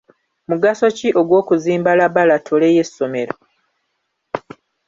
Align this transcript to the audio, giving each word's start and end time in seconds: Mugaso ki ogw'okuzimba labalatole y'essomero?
Mugaso 0.49 0.85
ki 0.97 1.07
ogw'okuzimba 1.19 1.91
labalatole 1.99 2.67
y'essomero? 2.75 3.35